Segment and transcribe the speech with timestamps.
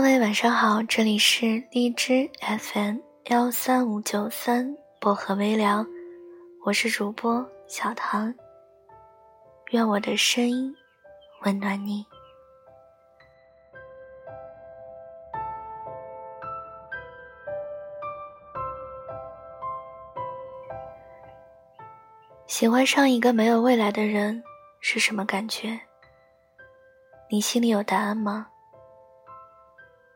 [0.00, 2.96] 各位晚上好，这里是荔枝 FM
[3.26, 5.86] 幺三五九三薄荷微凉，
[6.64, 8.34] 我是主播小唐。
[9.72, 10.74] 愿我的声音
[11.42, 12.06] 温暖你。
[22.46, 24.42] 喜欢上一个没有未来的人
[24.80, 25.78] 是什么感觉？
[27.28, 28.46] 你心里有答案吗？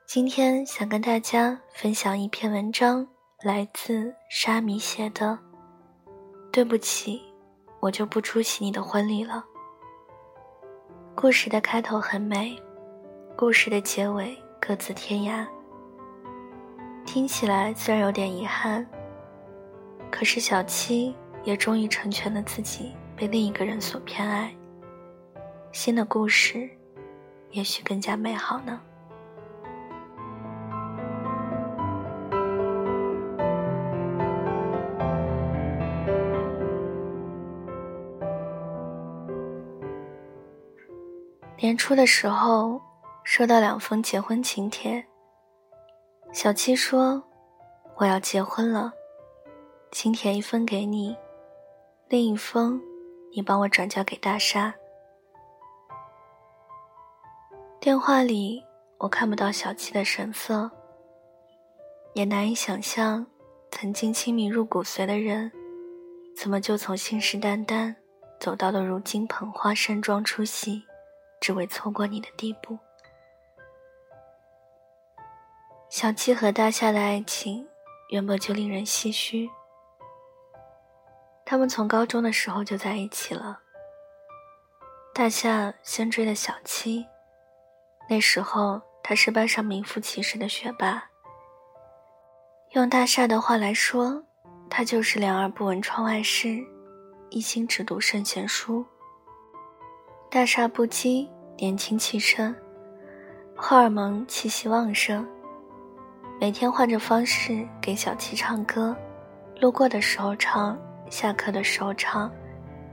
[0.07, 3.07] 今天想跟大家分享一篇文章，
[3.43, 5.37] 来自沙弥写的。
[6.53, 7.23] 对不起，
[7.81, 9.43] 我就不出席你的婚礼了。
[11.15, 12.55] 故事的开头很美，
[13.35, 15.45] 故事的结尾各自天涯。
[17.06, 18.87] 听起来虽然有点遗憾，
[20.12, 24.55] 可是小七也终于成全了自己被另一个人所偏爱。
[25.73, 26.69] 新的故事，
[27.53, 28.78] 也许更加美好呢。
[41.65, 42.79] 年初的时候，
[43.23, 45.03] 收到两封结婚请帖。
[46.31, 47.25] 小七说
[47.97, 48.93] ：“我要结婚了，
[49.91, 51.17] 请帖一封给你，
[52.06, 52.79] 另一封
[53.34, 54.75] 你帮我转交给大沙。”
[57.81, 58.62] 电话里
[58.99, 60.71] 我看不到小七的神色，
[62.12, 63.25] 也难以想象，
[63.71, 65.51] 曾经亲密入骨髓的人，
[66.37, 67.95] 怎么就从信誓旦旦
[68.39, 70.84] 走到了如今捧花盛装出席。
[71.45, 72.78] 只为错过你的地步。
[75.91, 77.69] 小七和大夏的爱情
[78.09, 79.50] 原本就令人唏嘘。
[81.44, 83.60] 他们从高中的时候就在一起了。
[85.12, 87.05] 大夏先追的小七，
[88.09, 91.11] 那时候他是班上名副其实的学霸。
[92.71, 94.25] 用大夏的话来说，
[94.71, 96.56] 他就是两耳不闻窗外事，
[97.28, 98.82] 一心只读圣贤书。
[100.31, 102.53] 大厦不羁，年轻气盛，
[103.54, 105.25] 荷尔蒙气息旺盛。
[106.41, 108.94] 每天换着方式给小七唱歌，
[109.60, 110.76] 路过的时候唱，
[111.09, 112.28] 下课的时候唱，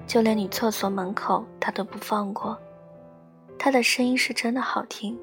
[0.05, 2.55] 就连女厕所门口他都不放过。
[3.57, 5.17] 他的声音是真的好听。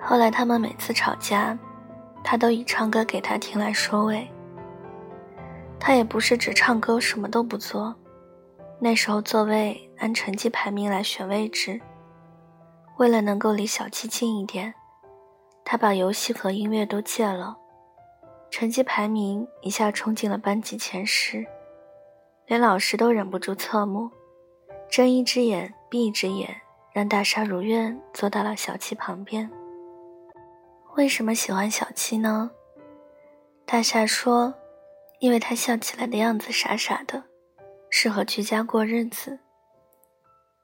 [0.00, 1.56] 后来他们每次吵架，
[2.24, 4.28] 他都以唱歌给他听来收尾。
[5.78, 7.94] 他也不是只唱歌什么都不做。
[8.78, 11.80] 那时候座位按成绩排名来选位置。
[12.96, 14.74] 为了能够离小七近一点，
[15.64, 17.56] 他把游戏和音乐都戒了。
[18.50, 21.44] 成绩排名一下冲进了班级前十，
[22.46, 24.10] 连老师都忍不住侧目，
[24.88, 26.60] 睁一只眼闭一只眼，
[26.92, 29.50] 让大沙如愿坐到了小七旁边。
[30.94, 32.52] 为什么喜欢小七呢？
[33.66, 34.54] 大厦说
[35.18, 37.24] ：“因为他笑起来的样子傻傻的。”
[37.96, 39.38] 适合居家过日子，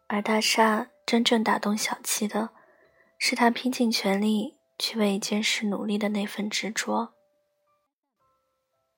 [0.09, 2.51] 而大厦真正打动小七的，
[3.19, 7.15] 是他拼尽全力去为一件事努力的那份执着。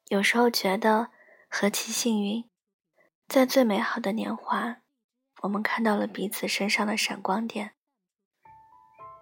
[0.08, 1.08] 有时候觉得
[1.46, 2.48] 何其幸运，
[3.28, 4.78] 在最美好的年华，
[5.42, 7.72] 我们看到了彼此身上的闪光点，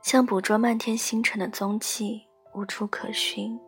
[0.05, 3.59] 像捕捉漫天星辰的踪迹，无处可寻，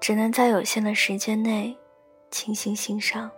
[0.00, 1.78] 只能在有限的时间内
[2.28, 3.30] 倾心欣赏。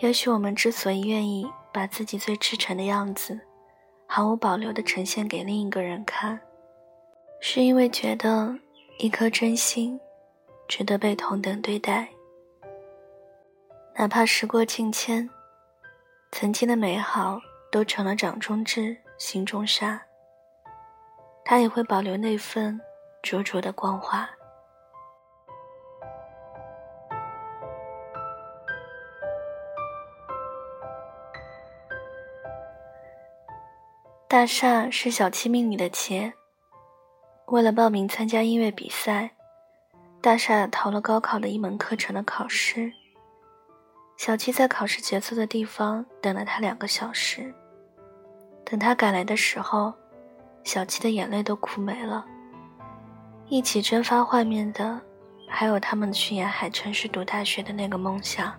[0.00, 3.38] 也许我们之所以愿意把自己最赤诚的样子，
[4.06, 6.40] 毫无保留地呈现给另一个人看，
[7.38, 8.54] 是因为觉得
[8.98, 10.00] 一颗真心
[10.66, 12.08] 值得被同等对待。
[13.94, 15.28] 哪怕时过境迁，
[16.32, 17.38] 曾经的美好
[17.70, 20.00] 都成了掌中痣、心中沙，
[21.44, 22.80] 他也会保留那份
[23.22, 24.26] 灼灼的光华。
[34.30, 36.32] 大厦是小七命里的劫。
[37.46, 39.32] 为了报名参加音乐比赛，
[40.20, 42.92] 大厦逃了高考的一门课程的考试。
[44.16, 47.52] 小七在考试结束的地方等了他两个小时。
[48.64, 49.92] 等他赶来的时候，
[50.62, 52.24] 小七的眼泪都哭没了。
[53.48, 55.00] 一起蒸发画面的，
[55.48, 58.54] 还有他们去沿海城市读大学的那个梦想。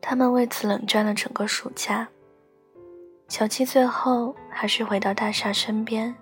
[0.00, 2.08] 他们为此冷战了整个暑假。
[3.28, 6.14] 小七最后还是回到大厦身边，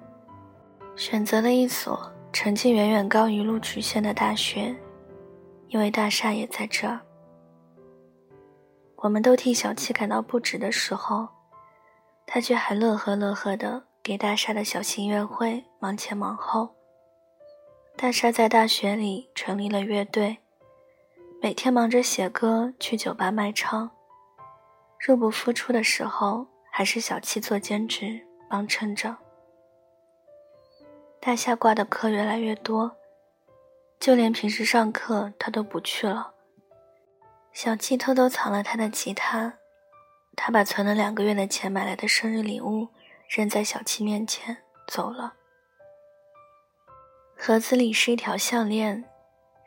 [0.96, 4.74] 选择了一所成绩远远高于录取线的大学，
[5.68, 7.00] 因为大厦也在这儿。
[8.96, 11.28] 我们都替小七感到不值的时候，
[12.24, 16.74] 他却还乐呵乐呵的给大厦的小型音乐会忙前忙后。
[17.96, 20.38] 大厦在大学里成立了乐队，
[21.42, 23.90] 每天忙着写歌，去酒吧卖唱。
[24.98, 29.18] 入不敷出的时候，还是小七做兼职帮衬着。
[31.20, 32.96] 大夏挂的课越来越多，
[34.00, 36.32] 就连平时上课他都不去了。
[37.52, 39.58] 小七偷偷藏了他的吉他，
[40.34, 42.88] 他把存了两个月的钱买来的生日礼物
[43.28, 44.56] 扔在小七面前
[44.88, 45.34] 走了。
[47.36, 49.04] 盒子里是一条项链，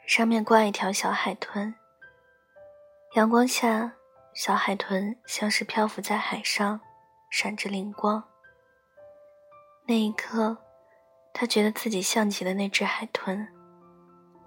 [0.08, 1.76] 上面挂一条小海豚。
[3.14, 3.94] 阳光下，
[4.34, 6.82] 小海豚像是漂浮在海上，
[7.38, 8.24] 闪着灵光。
[9.86, 10.56] 那一刻，
[11.34, 13.46] 他觉得自己像极了那只海豚，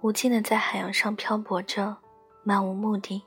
[0.01, 1.95] 无尽的在海洋上漂泊着，
[2.41, 3.23] 漫无目的。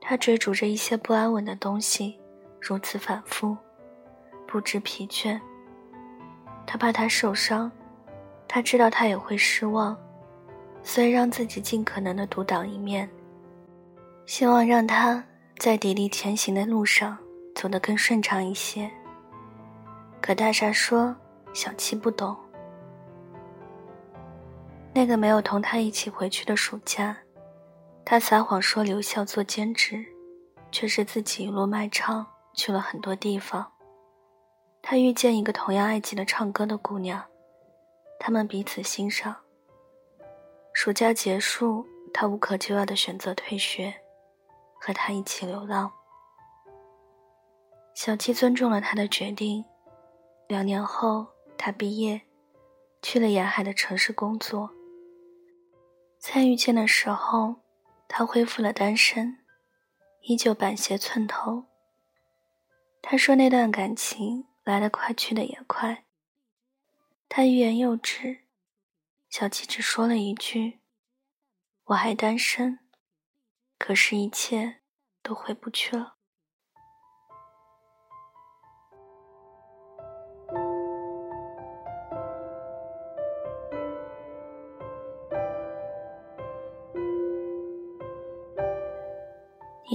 [0.00, 2.18] 他追逐着一些不安稳的东西，
[2.58, 3.54] 如此反复，
[4.46, 5.38] 不知疲倦。
[6.66, 7.70] 他怕他受伤。
[8.48, 9.94] 他知道他也会失望，
[10.82, 13.06] 所以让自己尽可能的独当一面，
[14.24, 15.22] 希望让他
[15.58, 17.18] 在砥砺前行的路上
[17.58, 18.88] 走得更顺畅一些。
[20.20, 21.16] 可大傻说
[21.52, 22.36] ：“小七不懂。”
[24.94, 27.16] 那个没有同他一起回去的暑假，
[28.04, 30.06] 他撒谎说留校做兼职，
[30.70, 32.24] 却是自己一路卖唱
[32.54, 33.72] 去了很多地方。
[34.80, 37.20] 他遇见一个同样爱记得唱歌的姑娘。
[38.20, 39.34] 他们彼此欣赏。
[40.72, 41.84] 暑假结束，
[42.14, 43.92] 他无可救药的选择退学，
[44.80, 45.90] 和他一起流浪。
[48.00, 49.64] 小七尊重了他的决定。
[50.46, 52.22] 两年后，他毕业，
[53.02, 54.70] 去了沿海的城市工作。
[56.16, 57.56] 再遇见的时候，
[58.06, 59.40] 他恢复了单身，
[60.20, 61.64] 依旧板鞋寸头。
[63.02, 66.04] 他说那段感情来得快，去得也快。
[67.28, 68.44] 他欲言又止，
[69.28, 70.78] 小七只说了一句
[71.86, 72.78] ：“我还单身。”
[73.76, 74.82] 可是，一切
[75.20, 76.17] 都回不去了。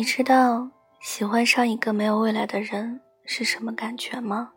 [0.04, 0.70] 你知道
[1.00, 4.52] 喜欢上一个没有未来的人是什么感觉吗？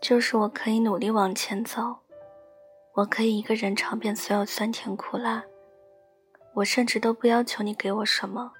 [0.00, 1.98] 就是我可以努力往前走，
[2.94, 5.42] 我可以一个人尝遍所有酸甜苦辣，
[6.54, 8.52] 我甚至都不要求你给我什么，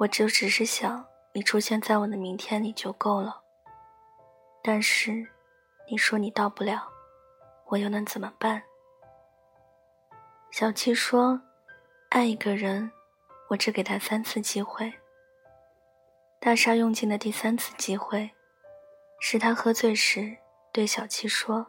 [0.00, 1.02] 我就只是想
[1.32, 3.40] 你出现在我的明天里就够了。
[4.62, 5.26] 但是，
[5.90, 6.86] 你说你到不了，
[7.68, 8.62] 我又能怎么办？
[10.50, 11.40] 小七说
[12.12, 12.92] ：“爱一个人，
[13.50, 14.92] 我只给他三次机会。”
[16.40, 18.30] 大厦用尽的第三次机会。
[19.22, 20.34] 是他喝醉时
[20.72, 21.66] 对小七说：“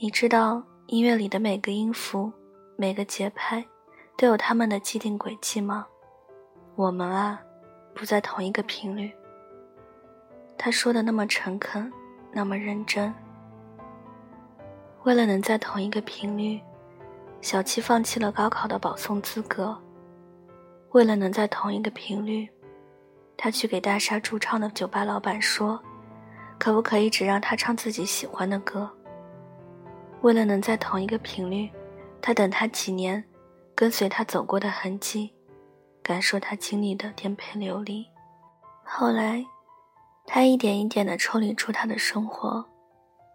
[0.00, 2.32] 你知道音乐里的每个音符、
[2.76, 3.66] 每个节拍
[4.16, 5.84] 都有他们的既定轨迹吗？
[6.76, 7.42] 我们啊，
[7.92, 9.10] 不在同一个频率。”
[10.56, 11.92] 他说的那么诚恳，
[12.30, 13.12] 那么认真。
[15.02, 16.60] 为了能在同一个频率，
[17.40, 19.76] 小七放弃了高考的保送资格。
[20.90, 22.48] 为了能在同一个频率，
[23.36, 25.80] 他去给大厦驻唱的酒吧老板说。
[26.58, 28.90] 可不可以只让他唱自己喜欢的歌？
[30.22, 31.70] 为了能在同一个频率，
[32.20, 33.24] 他等他几年，
[33.76, 35.32] 跟随他走过的痕迹，
[36.02, 38.04] 感受他经历的颠沛流离。
[38.82, 39.46] 后来，
[40.26, 42.66] 他一点一点地抽离出他的生活，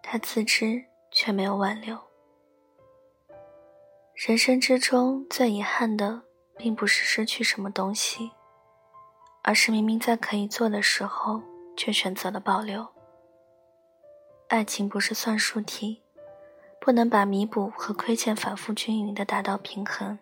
[0.03, 1.97] 他自知却没有挽留。
[4.27, 6.23] 人生之中最遗憾的，
[6.57, 8.31] 并不是失去什么东西，
[9.41, 11.41] 而是明明在可以做的时候，
[11.75, 12.87] 却选择了保留。
[14.49, 16.03] 爱情不是算术题，
[16.79, 20.19] 不能把弥补和亏欠反复均匀的达到平衡。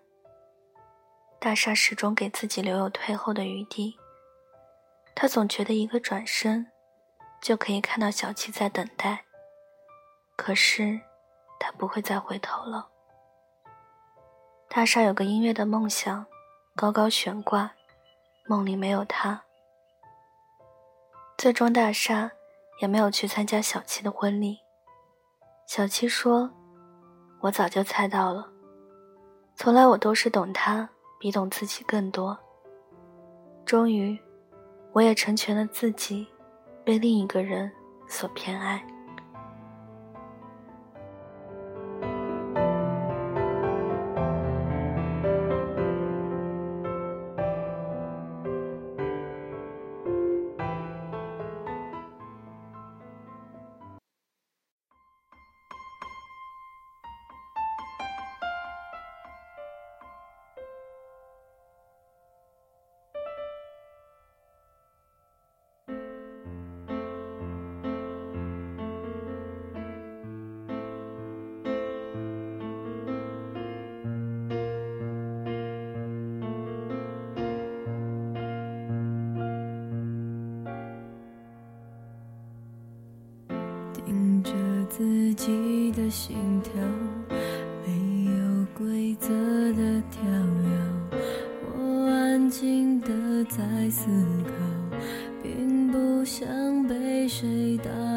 [1.40, 3.98] 大厦始终给自己留有退后的余地，
[5.16, 6.72] 他总觉得一个转身，
[7.42, 9.26] 就可以看到小七在等待。
[10.38, 11.02] 可是，
[11.60, 12.91] 他不会再回头了。
[14.74, 16.26] 大厦有个音乐的梦想，
[16.78, 17.70] 高高悬挂，
[18.48, 19.44] 梦里没有他。
[21.38, 22.32] 最终，大厦。
[22.80, 24.58] 也没有去参加小七的婚礼。
[25.68, 26.50] 小七说
[27.40, 28.50] ：“我早就猜到了，
[29.56, 32.36] 从来我都是懂他比懂自己更多。
[33.64, 34.18] 终于，
[34.94, 36.28] 我也成全了自己，
[36.84, 37.72] 被另一个人
[38.08, 38.84] 所偏爱。”
[84.06, 84.52] 听着
[84.90, 86.74] 自己的心跳，
[87.86, 89.30] 没有规则
[89.74, 91.20] 的跳跃。
[91.74, 93.08] 我安静的
[93.46, 94.08] 在思
[94.46, 94.52] 考，
[95.42, 96.48] 并不想
[96.88, 98.11] 被谁打扰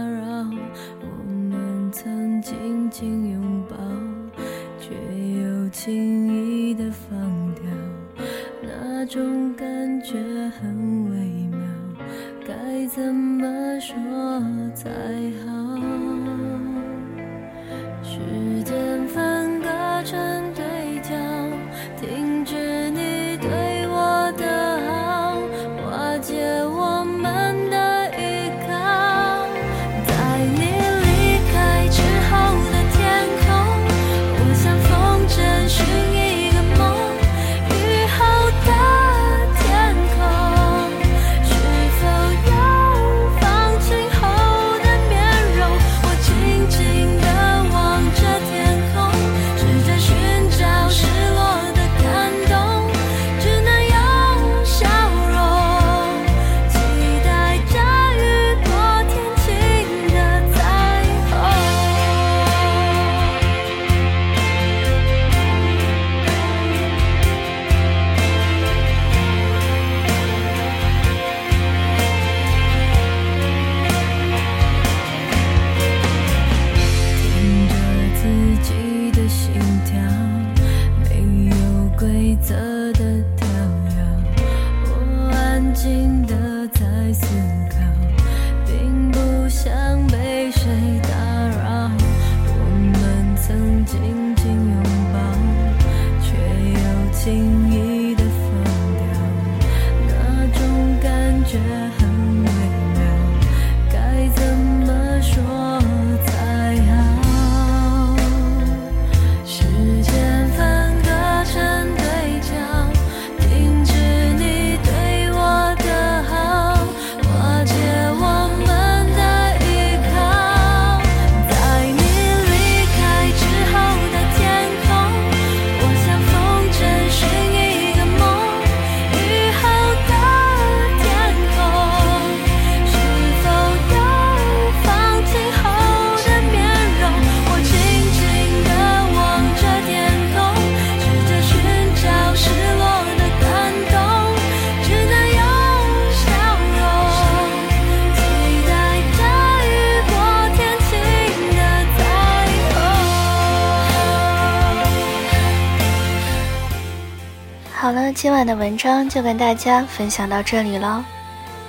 [157.84, 161.04] 好了，今晚的文章就跟大家分享到这里了，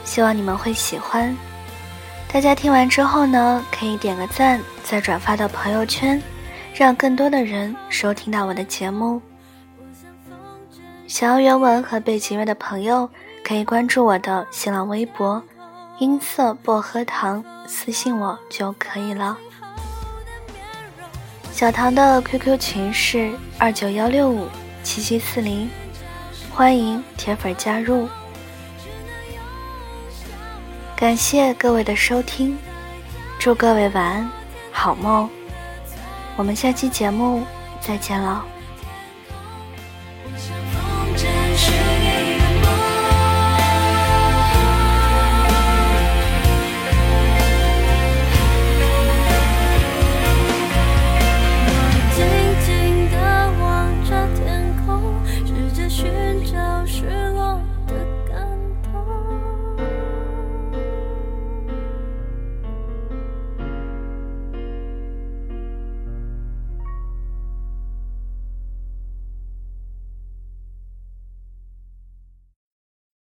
[0.05, 1.35] 希望你们会喜欢。
[2.31, 6.23] 大家听完之后呢，可以点个赞，再转发到朋友圈，
[6.73, 9.21] 让更多的人收听到我的节目。
[11.05, 13.09] 想要原文和背景乐的朋友，
[13.43, 15.43] 可以关注我的新浪微博
[15.99, 19.37] “音色薄荷糖”，私信我就可以了。
[21.51, 24.47] 小唐的 QQ 群是二九幺六五
[24.81, 25.69] 七七四零，
[26.55, 28.07] 欢迎铁粉加入。
[30.95, 32.57] 感谢各位的收听，
[33.37, 34.31] 祝各位晚安，
[34.71, 35.29] 好梦。
[36.37, 37.43] 我们下期节目
[37.81, 38.45] 再见了。